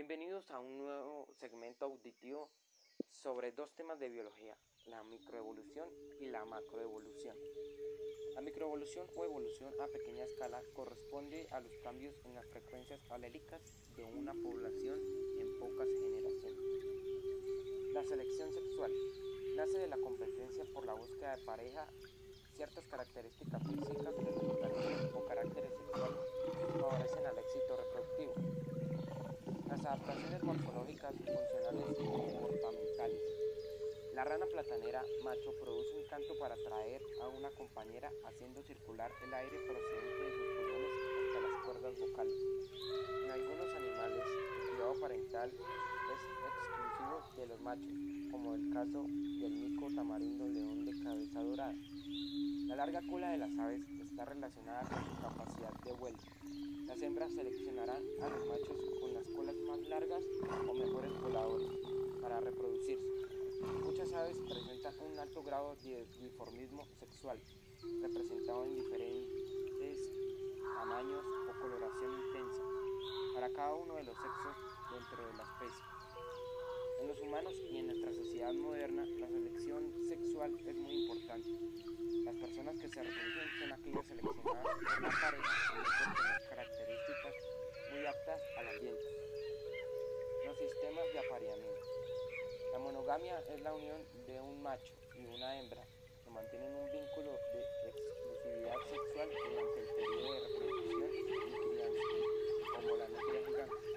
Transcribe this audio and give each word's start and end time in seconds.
Bienvenidos 0.00 0.50
a 0.50 0.60
un 0.60 0.78
nuevo 0.78 1.28
segmento 1.38 1.84
auditivo 1.84 2.48
sobre 3.10 3.52
dos 3.52 3.70
temas 3.74 4.00
de 4.00 4.08
biología, 4.08 4.56
la 4.86 5.04
microevolución 5.04 5.90
y 6.18 6.30
la 6.30 6.42
macroevolución. 6.46 7.36
La 8.34 8.40
microevolución 8.40 9.06
o 9.14 9.26
evolución 9.26 9.74
a 9.78 9.86
pequeña 9.88 10.24
escala 10.24 10.62
corresponde 10.72 11.46
a 11.50 11.60
los 11.60 11.76
cambios 11.84 12.14
en 12.24 12.34
las 12.34 12.46
frecuencias 12.46 12.98
alélicas 13.10 13.60
de 13.94 14.06
una 14.06 14.32
población 14.32 14.98
en 15.38 15.58
pocas 15.58 15.88
generaciones. 16.00 16.64
La 17.92 18.02
selección 18.02 18.54
sexual 18.54 18.94
nace 19.54 19.80
de 19.80 19.88
la 19.88 19.98
competencia 19.98 20.64
por 20.72 20.86
la 20.86 20.94
búsqueda 20.94 21.36
de 21.36 21.44
pareja, 21.44 21.86
ciertas 22.56 22.86
características 22.86 23.62
físicas 23.68 24.14
adaptaciones 29.90 30.42
morfológicas, 30.44 31.12
funcionales 31.16 31.98
y 31.98 32.04
comportamentales. 32.04 33.20
La 34.14 34.22
rana 34.22 34.46
platanera 34.46 35.02
macho 35.24 35.50
produce 35.60 35.96
un 35.98 36.06
canto 36.06 36.38
para 36.38 36.54
atraer 36.54 37.02
a 37.20 37.26
una 37.26 37.50
compañera 37.50 38.08
haciendo 38.24 38.62
circular 38.62 39.10
el 39.26 39.34
aire 39.34 39.58
procedente 39.66 40.22
de 40.22 40.30
sus 40.30 40.46
pulmones 40.54 40.94
hasta 41.26 41.40
las 41.42 41.64
cuerdas 41.64 41.98
vocales. 41.98 42.38
En 43.24 43.30
algunos 43.32 43.68
animales, 43.74 44.24
el 44.62 44.70
cuidado 44.70 44.94
parental 45.00 45.50
es 45.50 46.20
exclusivo 46.46 47.16
de 47.36 47.46
los 47.48 47.60
machos, 47.60 48.30
como 48.30 48.54
el 48.54 48.72
caso 48.72 49.02
del 49.02 49.52
mico 49.58 49.88
tamarindo 49.92 50.46
león 50.46 50.84
de 50.84 51.02
cabeza 51.02 51.42
dorada. 51.42 51.74
La 52.80 52.86
larga 52.86 53.06
cola 53.10 53.28
de 53.28 53.36
las 53.36 53.58
aves 53.58 53.82
está 54.00 54.24
relacionada 54.24 54.80
con 54.88 55.04
su 55.04 55.20
capacidad 55.20 55.70
de 55.84 55.92
vuelo. 56.00 56.16
Las 56.86 57.02
hembras 57.02 57.30
seleccionarán 57.30 58.02
a 58.22 58.28
los 58.30 58.48
machos 58.48 58.80
con 59.02 59.12
las 59.12 59.26
colas 59.36 59.54
más 59.68 59.80
largas 59.90 60.24
o 60.66 60.72
mejores 60.72 61.12
voladores 61.20 61.68
para 62.22 62.40
reproducirse. 62.40 63.04
Muchas 63.84 64.10
aves 64.14 64.34
presentan 64.48 64.94
un 65.12 65.18
alto 65.18 65.42
grado 65.42 65.76
de 65.84 66.06
dimorfismo 66.22 66.86
sexual, 66.98 67.38
representado 68.00 68.64
en 68.64 68.74
diferentes 68.74 69.98
tamaños 70.74 71.24
o 71.50 71.60
coloración 71.60 72.12
intensa, 72.28 72.62
para 73.34 73.52
cada 73.52 73.74
uno 73.74 73.96
de 73.96 74.04
los 74.04 74.16
sexos 74.16 74.56
dentro 74.90 75.26
de 75.26 75.36
la 75.36 75.42
especie. 75.42 75.99
En 77.00 77.08
los 77.08 77.20
humanos 77.20 77.54
y 77.70 77.78
en 77.78 77.86
nuestra 77.86 78.12
sociedad 78.12 78.52
moderna, 78.52 79.06
la 79.18 79.26
selección 79.26 79.90
sexual 80.06 80.54
es 80.66 80.76
muy 80.76 80.92
importante. 81.02 81.48
Las 82.24 82.34
personas 82.36 82.76
que 82.78 82.88
se 82.88 83.02
reproducen 83.02 83.48
son 83.58 83.72
aquellas 83.72 84.06
seleccionadas 84.06 84.76
por 84.76 84.98
una 84.98 85.20
pareja 85.20 85.50
con 85.72 86.14
tener 86.14 86.48
características 86.50 87.34
muy 87.90 88.06
aptas 88.06 88.42
al 88.58 88.68
ambiente. 88.68 89.04
Los 90.44 90.58
sistemas 90.58 91.04
de 91.12 91.18
apareamiento. 91.20 91.80
La 92.72 92.78
monogamia 92.78 93.40
es 93.48 93.60
la 93.62 93.72
unión 93.72 94.04
de 94.26 94.40
un 94.40 94.62
macho 94.62 94.92
y 95.16 95.24
una 95.24 95.58
hembra 95.58 95.86
que 96.22 96.30
mantienen 96.30 96.74
un 96.74 96.90
vínculo 96.92 97.32
de 97.32 97.60
exclusividad 97.88 98.76
sexual 98.90 99.28
durante 99.48 99.80
el 99.80 99.88
periodo 99.88 100.32
de 100.34 100.40
reproducción 100.48 101.10
y 101.14 101.52
crianza, 101.72 102.02
como 102.76 102.96
la 102.96 103.08
nutria 103.08 103.40
gigante. 103.46 103.90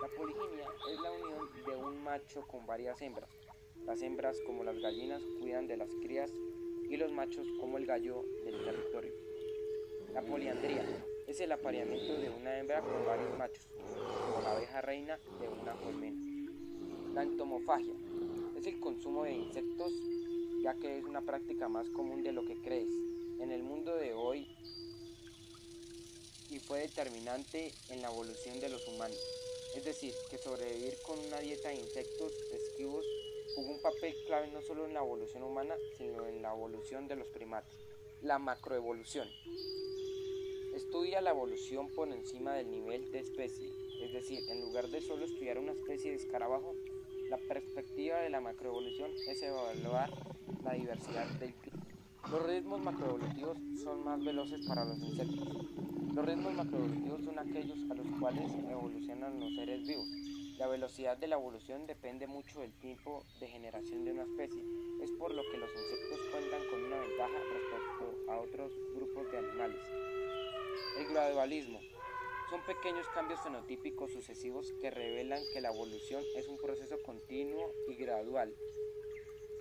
La 0.00 0.08
poliginia 0.08 0.66
es 0.90 1.00
la 1.00 1.10
unión 1.12 1.64
de 1.64 1.76
un 1.76 2.02
con 2.48 2.64
varias 2.66 3.02
hembras. 3.02 3.28
Las 3.84 4.00
hembras, 4.00 4.38
como 4.46 4.64
las 4.64 4.78
gallinas, 4.78 5.22
cuidan 5.40 5.66
de 5.66 5.76
las 5.76 5.90
crías 6.02 6.30
y 6.88 6.96
los 6.96 7.10
machos, 7.12 7.46
como 7.60 7.78
el 7.78 7.86
gallo, 7.86 8.24
del 8.44 8.64
territorio. 8.64 9.12
La 10.14 10.22
poliandría 10.22 10.84
es 11.26 11.40
el 11.40 11.52
apareamiento 11.52 12.14
de 12.14 12.30
una 12.30 12.58
hembra 12.58 12.80
con 12.80 13.04
varios 13.04 13.36
machos, 13.36 13.66
como 14.24 14.40
la 14.42 14.52
abeja 14.52 14.80
reina 14.80 15.18
de 15.40 15.48
una 15.48 15.72
colmena. 15.74 16.20
La 17.14 17.22
entomofagia 17.22 17.94
es 18.56 18.66
el 18.66 18.78
consumo 18.78 19.24
de 19.24 19.32
insectos, 19.32 19.92
ya 20.62 20.74
que 20.74 20.98
es 20.98 21.04
una 21.04 21.22
práctica 21.22 21.68
más 21.68 21.88
común 21.90 22.22
de 22.22 22.32
lo 22.32 22.46
que 22.46 22.56
crees. 22.62 22.88
En 23.40 23.50
el 23.50 23.62
mundo 23.62 23.96
de 23.96 24.14
hoy 24.14 24.46
y 26.50 26.58
fue 26.60 26.80
determinante 26.80 27.72
en 27.88 28.02
la 28.02 28.08
evolución 28.08 28.60
de 28.60 28.68
los 28.68 28.86
humanos. 28.86 29.18
Es 29.74 29.84
decir, 29.84 30.14
que 30.30 30.38
sobrevivir 30.38 30.98
con 31.02 31.18
una 31.18 31.40
dieta 31.40 31.70
de 31.70 31.76
insectos 31.76 32.32
esquivos 32.52 33.04
jugó 33.54 33.72
un 33.72 33.80
papel 33.80 34.14
clave 34.26 34.48
no 34.48 34.60
solo 34.62 34.86
en 34.86 34.94
la 34.94 35.00
evolución 35.00 35.42
humana, 35.42 35.74
sino 35.96 36.26
en 36.26 36.42
la 36.42 36.52
evolución 36.52 37.08
de 37.08 37.16
los 37.16 37.28
primates. 37.28 37.74
La 38.20 38.38
macroevolución. 38.38 39.28
Estudia 40.74 41.20
la 41.20 41.30
evolución 41.30 41.88
por 41.94 42.08
encima 42.08 42.54
del 42.54 42.70
nivel 42.70 43.10
de 43.12 43.20
especie, 43.20 43.70
es 44.02 44.12
decir, 44.12 44.40
en 44.50 44.60
lugar 44.60 44.88
de 44.88 45.00
solo 45.00 45.24
estudiar 45.24 45.58
una 45.58 45.72
especie 45.72 46.10
de 46.10 46.16
escarabajo, 46.16 46.74
la 47.28 47.38
perspectiva 47.38 48.18
de 48.20 48.30
la 48.30 48.40
macroevolución 48.40 49.10
es 49.26 49.42
evaluar 49.42 50.10
la 50.64 50.74
diversidad 50.74 51.26
del 51.38 51.54
clima. 51.54 51.71
Los 52.30 52.46
ritmos 52.46 52.80
macroevolutivos 52.80 53.58
son 53.82 54.04
más 54.04 54.24
veloces 54.24 54.66
para 54.66 54.84
los 54.84 54.98
insectos. 54.98 55.48
Los 56.14 56.24
ritmos 56.24 56.54
macroevolutivos 56.54 57.24
son 57.24 57.38
aquellos 57.38 57.78
a 57.90 57.94
los 57.94 58.06
cuales 58.20 58.50
evolucionan 58.70 59.40
los 59.40 59.54
seres 59.54 59.86
vivos. 59.86 60.06
La 60.58 60.68
velocidad 60.68 61.16
de 61.18 61.26
la 61.26 61.36
evolución 61.36 61.86
depende 61.86 62.26
mucho 62.26 62.60
del 62.60 62.72
tiempo 62.74 63.24
de 63.40 63.48
generación 63.48 64.04
de 64.04 64.12
una 64.12 64.22
especie. 64.22 64.62
Es 65.02 65.10
por 65.12 65.34
lo 65.34 65.42
que 65.50 65.58
los 65.58 65.70
insectos 65.70 66.20
cuentan 66.30 66.60
con 66.70 66.84
una 66.84 67.00
ventaja 67.00 67.38
respecto 67.52 68.30
a 68.30 68.38
otros 68.38 68.72
grupos 68.94 69.30
de 69.32 69.38
animales. 69.38 69.80
El 70.98 71.08
gradualismo. 71.08 71.80
Son 72.50 72.60
pequeños 72.66 73.06
cambios 73.14 73.40
fenotípicos 73.40 74.12
sucesivos 74.12 74.72
que 74.80 74.90
revelan 74.90 75.40
que 75.52 75.60
la 75.60 75.70
evolución 75.70 76.22
es 76.36 76.46
un 76.48 76.58
proceso 76.58 76.96
continuo 77.04 77.72
y 77.88 77.94
gradual. 77.94 78.54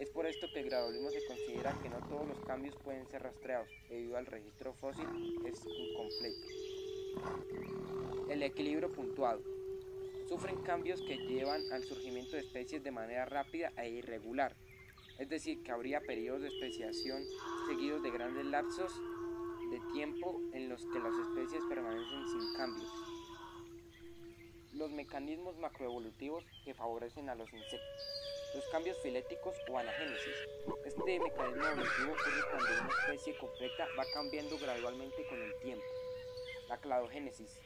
Es 0.01 0.09
por 0.09 0.25
esto 0.25 0.47
que 0.51 0.61
el 0.61 0.65
gradualismo 0.65 1.11
se 1.11 1.23
considera 1.27 1.77
que 1.79 1.87
no 1.87 1.99
todos 2.09 2.27
los 2.27 2.39
cambios 2.39 2.75
pueden 2.77 3.05
ser 3.11 3.21
rastreados, 3.21 3.69
debido 3.87 4.17
al 4.17 4.25
registro 4.25 4.73
fósil 4.73 5.05
es 5.45 5.63
incompleto. 5.63 6.47
El 8.27 8.41
equilibrio 8.41 8.91
puntuado. 8.91 9.43
Sufren 10.27 10.57
cambios 10.63 11.03
que 11.03 11.17
llevan 11.17 11.61
al 11.71 11.83
surgimiento 11.83 12.31
de 12.31 12.39
especies 12.39 12.83
de 12.83 12.89
manera 12.89 13.25
rápida 13.25 13.73
e 13.77 13.91
irregular, 13.91 14.55
es 15.19 15.29
decir, 15.29 15.61
que 15.61 15.71
habría 15.71 16.01
periodos 16.01 16.41
de 16.41 16.47
especiación 16.47 17.23
seguidos 17.67 18.01
de 18.01 18.09
grandes 18.09 18.45
lapsos 18.45 18.99
de 19.69 19.79
tiempo 19.93 20.41
en 20.53 20.67
los 20.67 20.83
que 20.87 20.97
las 20.97 21.13
especies 21.13 21.61
permanecen 21.69 22.27
sin 22.27 22.53
cambios. 22.57 22.91
Los 24.73 24.89
mecanismos 24.89 25.59
macroevolutivos 25.59 26.43
que 26.65 26.73
favorecen 26.73 27.29
a 27.29 27.35
los 27.35 27.53
insectos. 27.53 28.20
Los 28.53 28.67
cambios 28.67 28.97
filéticos 28.99 29.55
o 29.69 29.77
anagénesis. 29.77 30.35
Este 30.85 31.19
mecanismo 31.19 31.67
evolutivo 31.67 32.11
ocurre 32.11 32.41
cuando 32.51 32.81
una 32.81 32.89
especie 32.99 33.37
completa 33.37 33.87
va 33.97 34.03
cambiando 34.13 34.57
gradualmente 34.57 35.25
con 35.27 35.41
el 35.41 35.55
tiempo. 35.59 35.85
La 36.67 36.77
cladogénesis 36.77 37.57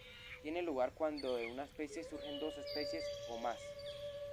tiene 0.43 0.61
lugar 0.61 0.93
cuando 0.93 1.37
de 1.37 1.51
una 1.51 1.63
especie 1.63 2.03
surgen 2.03 2.39
dos 2.39 2.55
especies 2.57 3.03
o 3.29 3.37
más. 3.39 3.59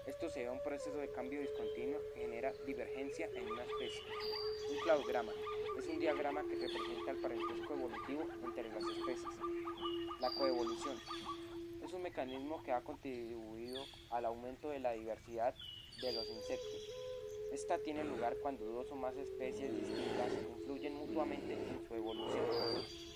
Esto 0.07 0.29
se 0.29 0.41
ve 0.41 0.49
a 0.49 0.53
un 0.53 0.63
proceso 0.63 0.99
de 0.99 1.11
cambio 1.13 1.41
discontinuo 1.41 2.01
que 2.13 2.21
genera 2.21 2.53
divergencia 2.67 3.31
en 3.35 3.51
una 3.51 3.65
especie. 3.65 4.03
Un 4.69 4.79
cladograma 4.81 5.33
es 5.79 5.87
un 5.87 6.01
diagrama 6.01 6.43
que 6.43 6.57
representa 6.57 7.13
el 7.13 7.21
parentesco 7.23 7.73
evolutivo 7.73 8.27
entre 8.45 8.69
las 8.69 8.83
especies. 8.83 9.39
La 10.21 10.31
coevolución 10.33 11.01
es 11.83 11.93
un 11.95 12.03
mecanismo 12.03 12.63
que 12.63 12.73
ha 12.73 12.83
contribuido 12.83 13.87
al 14.11 14.27
aumento 14.27 14.69
de 14.69 14.81
la 14.81 14.93
diversidad 14.93 15.55
de 16.01 16.13
los 16.13 16.29
insectos. 16.29 16.89
Esta 17.53 17.79
tiene 17.79 18.03
lugar 18.05 18.39
cuando 18.39 18.65
dos 18.65 18.91
o 18.93 18.97
más 18.97 19.17
especies 19.17 19.75
distintas 19.75 20.33
influyen 20.33 20.95
mutuamente 20.95 21.53
en 21.53 21.87
su 21.87 21.95
evolución. 21.95 22.47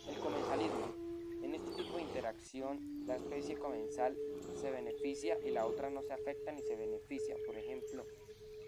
El 0.08 0.18
comensalismo. 0.18 0.94
En 1.42 1.54
este 1.54 1.70
tipo 1.70 1.96
de 1.96 2.02
interacción, 2.02 3.06
la 3.06 3.16
especie 3.16 3.56
comensal 3.56 4.16
se 4.60 4.70
beneficia 4.70 5.38
y 5.44 5.50
la 5.50 5.66
otra 5.66 5.90
no 5.90 6.02
se 6.02 6.12
afecta 6.12 6.52
ni 6.52 6.60
se 6.62 6.76
beneficia. 6.76 7.36
Por 7.46 7.56
ejemplo, 7.56 8.04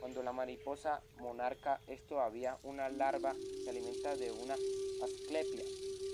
cuando 0.00 0.22
la 0.22 0.32
mariposa 0.32 1.02
monarca 1.18 1.82
es 1.86 2.06
todavía 2.06 2.58
una 2.62 2.88
larva, 2.88 3.34
se 3.64 3.70
alimenta 3.70 4.16
de 4.16 4.30
una 4.30 4.54
asclepia, 5.02 5.64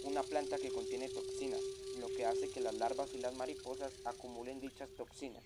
una 0.04 0.22
planta 0.22 0.58
que 0.58 0.70
contiene 0.70 1.08
toxinas, 1.08 1.60
lo 2.00 2.08
que 2.08 2.24
hace 2.24 2.50
que 2.50 2.60
las 2.60 2.74
larvas 2.74 3.14
y 3.14 3.18
las 3.18 3.36
mariposas 3.36 3.92
acumulen 4.04 4.60
dichas 4.60 4.88
toxinas, 4.96 5.44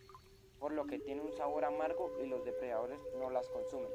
por 0.59 0.73
lo 0.73 0.87
que 0.87 0.99
tiene 0.99 1.23
un 1.23 1.33
sabor 1.33 1.65
amargo 1.65 2.13
y 2.23 2.27
los 2.27 2.45
depredadores 2.45 2.99
no 3.19 3.31
las 3.31 3.49
consumen. 3.49 3.91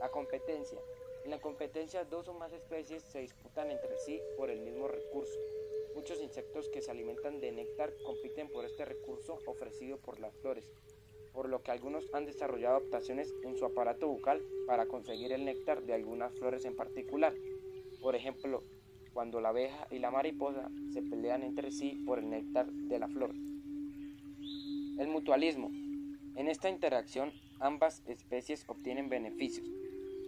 La 0.00 0.10
competencia. 0.10 0.78
En 1.24 1.30
la 1.30 1.40
competencia 1.40 2.04
dos 2.04 2.28
o 2.28 2.34
más 2.34 2.52
especies 2.52 3.02
se 3.02 3.20
disputan 3.20 3.70
entre 3.70 3.96
sí 3.98 4.20
por 4.36 4.50
el 4.50 4.60
mismo 4.60 4.88
recurso. 4.88 5.38
Muchos 5.94 6.20
insectos 6.20 6.68
que 6.68 6.82
se 6.82 6.90
alimentan 6.90 7.40
de 7.40 7.52
néctar 7.52 7.92
compiten 8.04 8.48
por 8.48 8.64
este 8.64 8.84
recurso 8.84 9.38
ofrecido 9.46 9.96
por 9.98 10.20
las 10.20 10.36
flores, 10.36 10.70
por 11.32 11.48
lo 11.48 11.62
que 11.62 11.70
algunos 11.70 12.12
han 12.12 12.26
desarrollado 12.26 12.76
adaptaciones 12.76 13.32
en 13.42 13.56
su 13.56 13.64
aparato 13.64 14.08
bucal 14.08 14.42
para 14.66 14.86
conseguir 14.86 15.32
el 15.32 15.44
néctar 15.44 15.82
de 15.82 15.94
algunas 15.94 16.34
flores 16.34 16.64
en 16.64 16.76
particular. 16.76 17.32
Por 18.02 18.16
ejemplo, 18.16 18.62
cuando 19.14 19.40
la 19.40 19.50
abeja 19.50 19.86
y 19.90 20.00
la 20.00 20.10
mariposa 20.10 20.68
se 20.92 21.00
pelean 21.00 21.42
entre 21.42 21.70
sí 21.70 22.02
por 22.04 22.18
el 22.18 22.28
néctar 22.28 22.66
de 22.66 22.98
la 22.98 23.08
flor. 23.08 23.32
El 24.96 25.08
mutualismo. 25.08 25.72
En 26.36 26.46
esta 26.46 26.68
interacción 26.68 27.32
ambas 27.58 28.04
especies 28.06 28.64
obtienen 28.68 29.08
beneficios. 29.08 29.66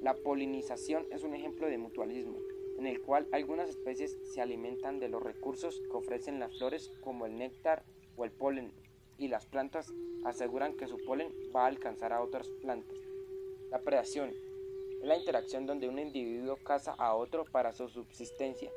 La 0.02 0.14
polinización 0.14 1.06
es 1.12 1.22
un 1.22 1.34
ejemplo 1.34 1.68
de 1.68 1.78
mutualismo, 1.78 2.36
en 2.76 2.88
el 2.88 3.00
cual 3.00 3.28
algunas 3.30 3.70
especies 3.70 4.18
se 4.34 4.40
alimentan 4.40 4.98
de 4.98 5.08
los 5.08 5.22
recursos 5.22 5.80
que 5.88 5.96
ofrecen 5.96 6.40
las 6.40 6.58
flores 6.58 6.90
como 7.04 7.26
el 7.26 7.38
néctar 7.38 7.84
o 8.16 8.24
el 8.24 8.32
polen, 8.32 8.72
y 9.18 9.28
las 9.28 9.46
plantas 9.46 9.92
aseguran 10.24 10.76
que 10.76 10.88
su 10.88 10.98
polen 11.04 11.32
va 11.54 11.62
a 11.62 11.68
alcanzar 11.68 12.12
a 12.12 12.20
otras 12.20 12.48
plantas. 12.60 12.98
La 13.70 13.78
predación 13.78 14.30
es 15.00 15.06
la 15.06 15.16
interacción 15.16 15.66
donde 15.66 15.88
un 15.88 16.00
individuo 16.00 16.56
caza 16.56 16.92
a 16.98 17.14
otro 17.14 17.44
para 17.44 17.72
su 17.72 17.88
subsistencia. 17.88 18.72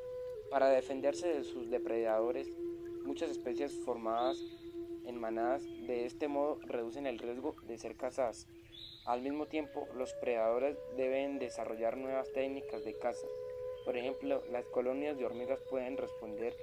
Para 0.52 0.68
defenderse 0.68 1.26
de 1.26 1.42
sus 1.42 1.68
depredadores, 1.68 2.48
muchas 3.04 3.30
especies 3.30 3.74
formadas 3.84 4.40
en 5.06 5.18
manadas 5.18 5.62
de 5.86 6.06
este 6.06 6.28
modo 6.28 6.58
reducen 6.66 7.06
el 7.06 7.18
riesgo 7.18 7.56
de 7.66 7.78
ser 7.78 7.96
cazadas. 7.96 8.46
Al 9.06 9.22
mismo 9.22 9.46
tiempo, 9.46 9.88
los 9.96 10.12
predadores 10.14 10.76
deben 10.96 11.38
desarrollar 11.38 11.96
nuevas 11.96 12.32
técnicas 12.32 12.84
de 12.84 12.98
caza. 12.98 13.26
Por 13.84 13.96
ejemplo, 13.96 14.42
las 14.50 14.64
colonias 14.66 15.16
de 15.16 15.24
hormigas 15.24 15.60
pueden 15.70 15.96
responder 15.96 16.54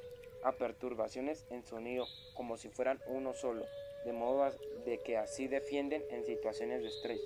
a 0.44 0.52
perturbaciones 0.54 1.46
en 1.50 1.66
sonido 1.66 2.06
como 2.36 2.58
si 2.58 2.70
fueran 2.70 3.00
uno 3.08 3.34
solo, 3.34 3.66
de 4.06 4.14
modo 4.14 4.50
de 4.86 5.00
que 5.00 5.18
así 5.18 5.48
defienden 5.48 6.04
en 6.12 6.26
situaciones 6.26 6.82
de 6.82 6.90
estrés. 6.90 7.22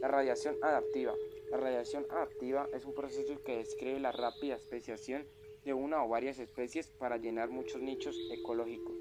La 0.00 0.08
radiación 0.08 0.56
adaptiva. 0.62 1.14
La 1.50 1.56
radiación 1.56 2.06
adaptiva 2.10 2.68
es 2.74 2.84
un 2.84 2.94
proceso 2.94 3.42
que 3.42 3.56
describe 3.56 4.00
la 4.00 4.12
rápida 4.12 4.56
especiación 4.56 5.26
de 5.64 5.72
una 5.74 6.04
o 6.04 6.08
varias 6.08 6.38
especies 6.38 6.88
para 6.98 7.16
llenar 7.16 7.48
muchos 7.48 7.80
nichos 7.80 8.16
ecológicos. 8.30 8.95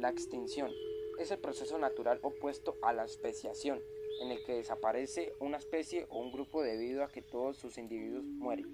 La 0.00 0.08
extinción 0.08 0.72
es 1.18 1.30
el 1.30 1.40
proceso 1.40 1.76
natural 1.76 2.20
opuesto 2.22 2.78
a 2.80 2.94
la 2.94 3.04
especiación, 3.04 3.82
en 4.22 4.30
el 4.30 4.42
que 4.44 4.54
desaparece 4.54 5.34
una 5.40 5.58
especie 5.58 6.06
o 6.08 6.20
un 6.20 6.32
grupo 6.32 6.62
debido 6.62 7.04
a 7.04 7.08
que 7.08 7.20
todos 7.20 7.58
sus 7.58 7.76
individuos 7.76 8.24
mueren. 8.24 8.64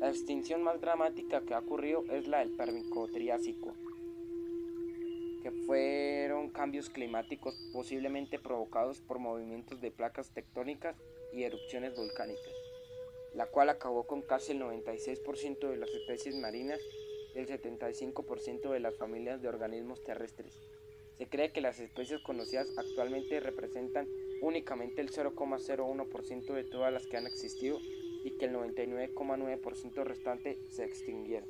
La 0.00 0.08
extinción 0.08 0.64
más 0.64 0.80
dramática 0.80 1.42
que 1.42 1.54
ha 1.54 1.60
ocurrido 1.60 2.02
es 2.10 2.26
la 2.26 2.40
del 2.40 2.50
Permico-Triásico, 2.56 3.74
que 5.44 5.52
fueron 5.66 6.50
cambios 6.50 6.90
climáticos 6.90 7.54
posiblemente 7.72 8.40
provocados 8.40 9.00
por 9.00 9.20
movimientos 9.20 9.80
de 9.80 9.92
placas 9.92 10.30
tectónicas 10.30 10.96
y 11.32 11.44
erupciones 11.44 11.94
volcánicas, 11.94 12.52
la 13.34 13.46
cual 13.46 13.68
acabó 13.68 14.04
con 14.04 14.20
casi 14.20 14.50
el 14.50 14.62
96% 14.62 15.68
de 15.68 15.76
las 15.76 15.90
especies 15.90 16.34
marinas 16.34 16.80
y 17.36 17.38
el 17.38 17.46
75% 17.46 18.70
de 18.70 18.80
las 18.80 18.96
familias 18.96 19.42
de 19.42 19.48
organismos 19.48 20.02
terrestres. 20.02 20.58
Se 21.18 21.26
cree 21.26 21.52
que 21.52 21.60
las 21.60 21.78
especies 21.80 22.22
conocidas 22.22 22.66
actualmente 22.76 23.40
representan 23.40 24.08
únicamente 24.40 25.00
el 25.00 25.10
0,01% 25.10 26.54
de 26.54 26.64
todas 26.64 26.92
las 26.92 27.06
que 27.06 27.16
han 27.16 27.26
existido 27.26 27.78
y 28.24 28.36
que 28.38 28.46
el 28.46 28.54
99,9% 28.54 30.04
restante 30.04 30.58
se 30.70 30.84
extinguieron. 30.84 31.48